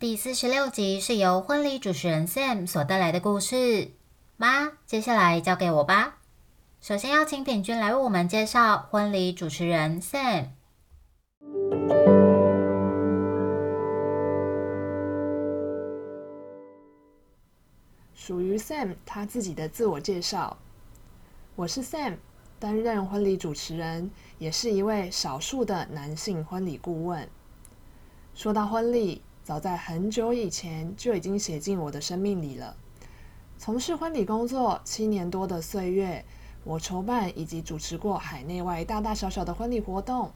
[0.00, 3.90] 第四十六集是由婚礼主持人 Sam 所带来的故事。
[4.38, 6.16] 妈，接下来交给我吧。
[6.80, 10.46] 首先邀请品君来为我们介绍婚礼主持人 Sam。
[18.14, 20.56] 属于 Sam 他自己的自我介绍。
[21.54, 22.16] 我是 Sam，
[22.58, 27.28] 担任婚礼主持人，也是一位少数的男性婚礼顾问。
[28.34, 32.76] 说到婚礼，早在很久以前就已经写进我的生命里了。
[33.58, 36.24] 从事婚礼工作七年多的岁月，
[36.62, 40.30] 我筹办以及主持过海内外大大小小的婚礼活动，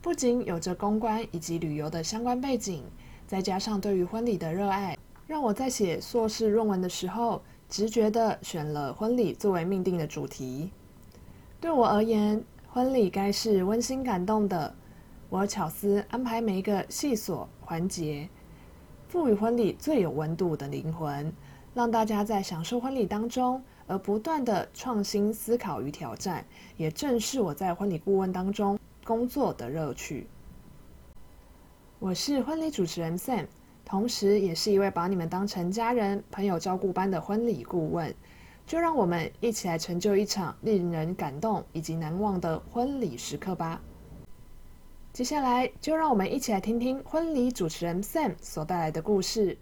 [0.00, 2.82] 不仅有着公关以及旅游的相关背景，
[3.26, 10.70] 再加上对于婚礼的热爱，让我在写硕士论文的时候，直觉的选了婚礼作为命定的主题。
[11.60, 12.42] 对我而言，
[12.72, 14.74] 婚礼该是温馨感动的，
[15.28, 18.26] 我巧思安排每一个细琐环节。
[19.08, 21.32] 赋予婚礼最有温度的灵魂，
[21.72, 26.44] 让大家在享受婚礼当中而不断的创新思考与挑战，
[26.76, 30.26] 也正是我在婚礼顾问当中工作的乐趣。
[31.98, 33.46] 我是婚礼主持人 Sam，
[33.82, 38.14] 同时也是一位把你们当成家人、朋友照顾般的婚礼顾问。
[38.66, 43.80] 就让我们一起来成就一场令人感动以及难忘的婚礼时刻吧。
[45.18, 49.58] 接下来，就让我们一起来听听婚礼主持人 Sam 所带来的故事。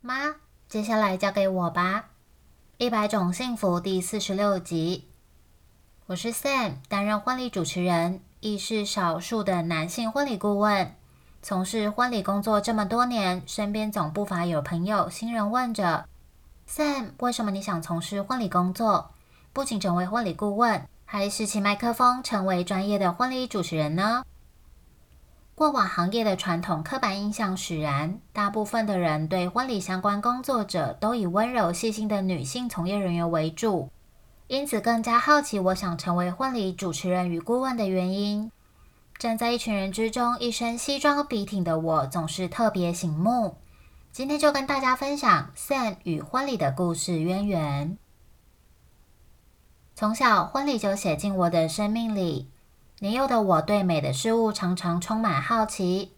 [0.00, 0.36] 妈，
[0.66, 2.08] 接下来交给我吧。
[2.78, 5.08] 一百种幸福第四十六集，
[6.06, 10.94] 我是 Sam，担任婚礼主持人，亦是少数的男性婚礼顾问。
[11.40, 16.06] 从事婚礼工作这么多年，身边总不乏有朋友、新人问着
[16.68, 19.10] ：“Sam，为什么你想从事婚礼工作？
[19.52, 24.24] 不仅成为婚礼顾问，还拾起麦克风，成为专业的婚礼主持人呢？”
[25.54, 33.90] 过往行业的传统刻板印象使然，大部分的人对婚礼相关工作者都以温柔细心的女性从业人员为主，
[34.48, 38.50] 因此更加好奇我想成为婚礼主持人与顾问的原因。
[39.18, 43.56] 站在一群人之中，一身西装笔挺的我总是特别醒目。
[44.12, 47.98] 今天就跟大家分享 Sam 与婚礼的故事渊源。
[49.96, 52.48] 从小，婚礼就写进我的生命里。
[53.00, 56.12] 年幼的我对美的事物常常充满好奇。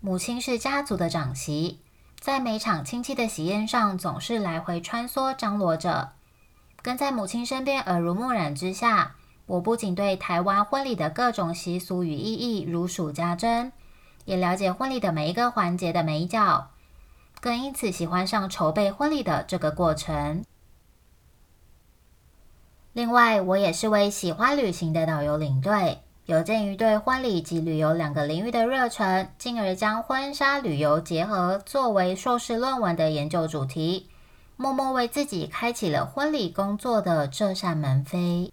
[0.00, 1.80] 母亲是家族的长媳，
[2.18, 6.12] 在每场亲戚的喜宴上，总是来回穿梭张罗着。
[6.80, 9.16] 跟在母亲身边，耳濡目染之下。
[9.46, 13.70] 我不仅对台湾婚礼的各种习俗与意义如数家珍，
[14.24, 16.70] 也了解婚礼的每一个环节的美角，
[17.40, 20.44] 更因此喜欢上筹备婚礼的这个过程。
[22.92, 34.08] 另外，我也是位喜欢旅行的导游领队，有鉴于对婚礼及旅游两个领域的热忱，进而将婚纱旅游结合作为硕士论文的研究主题，
[34.56, 38.50] 默默为自己开启了婚礼工作的这扇门扉。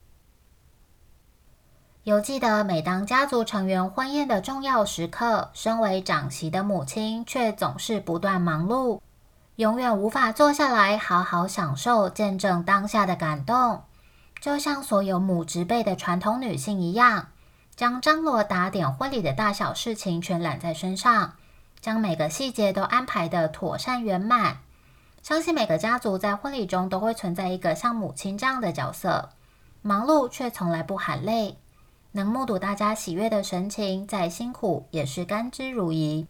[2.04, 9.00] 犹记得，每当家族成员婚宴的重要时刻，身为长媳的母亲却总是不断忙碌，
[9.56, 13.84] 永远无法坐下来好好享受、见证当下的感动。
[14.42, 17.28] 就像所有母职辈的传统女性一样，
[17.74, 21.36] 将张罗打点婚礼的大小事情全揽在身上，
[21.80, 24.58] 将每个细节都安排的妥善圆满。
[25.22, 29.30] 相信每个家族在婚礼中都会存在一个像母亲这样的角色，
[29.82, 31.58] 忙碌却从来不喊累。
[32.14, 36.28] 能目睹大家喜悦的神情，再辛苦也是甘之如饴。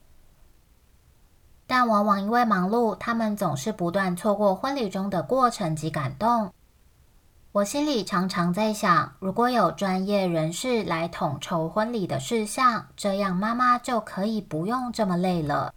[1.68, 6.54] 但往往因为忙碌，他们总是不断错过婚礼中的过程及感动。
[7.52, 15.74] 我心里常常在想，如果有专业人士来统筹婚礼的事项，这样妈妈就可以不用这么累了。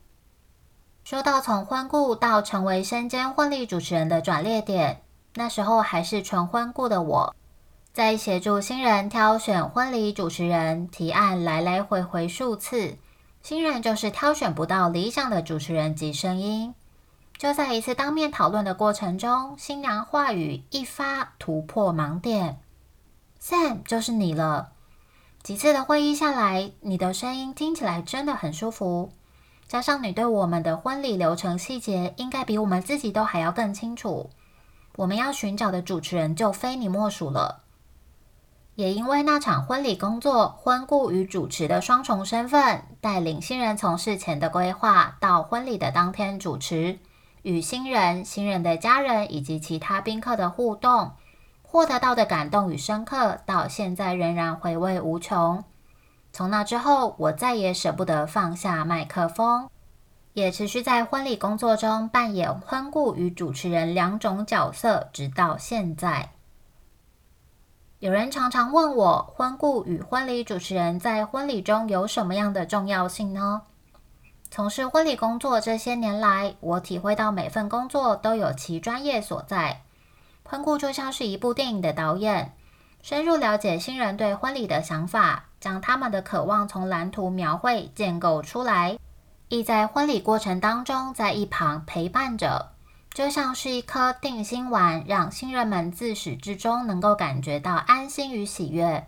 [1.05, 5.03] 说到从婚顾到成为身兼婚礼主持人的转捩点，
[5.35, 7.37] 那时候还是纯婚顾的我。
[7.97, 12.99] 在协助新人挑选婚礼主持人提案来来回回数次，
[13.41, 16.75] 新人就是挑选不到理想的主持人及声音。
[17.39, 22.59] 就在一次当面讨论的过程中，新娘话语一发突破盲点。
[23.41, 24.73] Sam，就是你了。
[25.43, 29.11] 几次的会议下来，你的声音听起来真的很舒服。
[29.67, 34.29] 加上你对我们的婚礼流程细节，应该比我们自己都还要更清楚。
[34.97, 37.63] 我们要寻找的主持人就非你莫属了。
[38.77, 46.99] 也因为那场婚礼工作，婚顾与主持的双重身份，带领新人从事前的规划，到婚礼的当天主持，
[47.41, 51.13] 与新人、新人的家人以及其他宾客的互动，
[51.63, 55.65] 获得到的感动与深刻，到现在仍然回味无穷。
[56.31, 59.71] 从那之后，我再也舍不得放下麦克风，
[60.35, 66.33] 也持续在婚礼工作中扮演婚顾与主持人两种角色，直到现在。
[68.07, 73.63] 有人常常问我，婚顾与婚礼主持人在婚礼中有什么样的重要性呢？
[74.49, 79.83] 从事婚礼工作这些年来，我体会到每份工作都有其专业所在。
[80.45, 82.55] 婚顾就像是一部电影的导演，
[83.03, 85.47] 深入了解新人对婚礼的想法。
[85.59, 88.97] 将他们的渴望从蓝图描绘建构出来，
[89.49, 92.71] 亦在婚礼过程当中在一旁陪伴着，
[93.17, 99.07] 就像是一颗定心丸，让新人们自始至终能够感觉到安心与喜悦。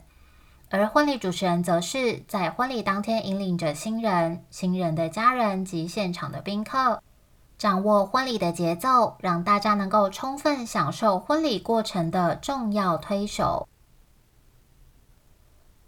[0.71, 7.03] 而婚礼主持人则是在婚礼当天引领着新人、新人的家人及现场的宾客，
[7.59, 13.69] 掌握婚礼的节奏，让大家能够充分享受婚礼过程的重要推手。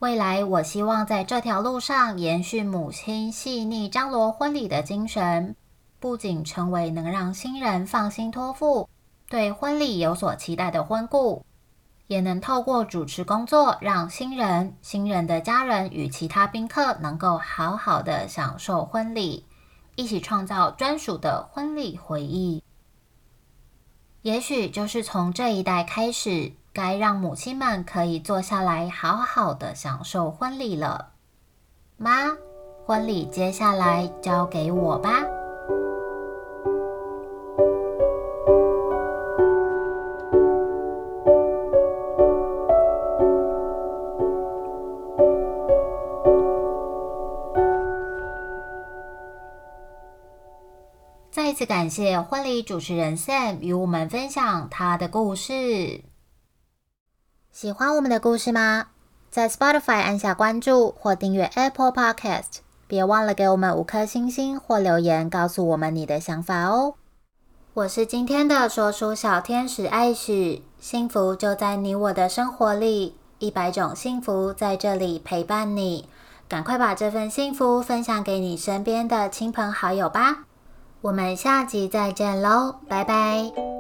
[0.01, 5.57] 未来，我希望在这条路上延续母亲细腻张罗婚礼的精神，
[6.01, 8.89] 不仅成为能让新人放心托付、
[9.29, 11.45] 对婚礼有所期待的婚顾，
[12.09, 19.45] 也能透过主持工作，让新人、新人的家人与其他宾客能够好好的享受婚礼，
[19.95, 22.65] 一起创造专属的婚礼回忆。
[24.23, 26.53] 也许就是从这一代开始。
[26.73, 31.09] 该让母亲们可以坐下来，好好的享受婚礼了。
[31.97, 32.31] 妈，
[32.87, 35.40] 婚礼接下来交给我吧。
[51.71, 56.03] 感谢婚礼主持人 Sam 与我们分享他的故事。
[57.53, 58.87] 喜欢我们的故事吗？
[59.31, 62.59] 在 Spotify 按下关注或订阅 Apple Podcast，
[62.89, 66.95] 别忘了给我们五颗星星或留言，告诉我们你的想法哦。
[67.75, 76.09] 我是今天的说书小天使艾许，幸福就在你我的生活里，一百种幸福在这里陪伴你，
[76.49, 80.47] 赶快把这份幸福分享给你身边的亲朋好友吧。
[81.03, 83.80] 我们下集再见喽，拜拜。